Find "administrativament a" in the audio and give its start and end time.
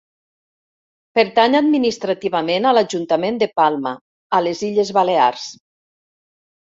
1.59-2.71